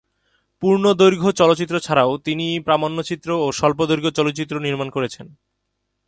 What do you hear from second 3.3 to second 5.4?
ও স্বল্পদৈর্ঘ্য চলচ্চিত্র নির্মাণ করেছেন।